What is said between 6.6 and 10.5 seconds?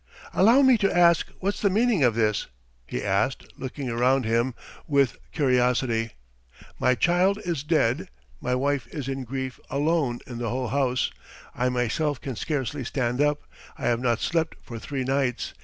"My child is dead, my wife is in grief alone in the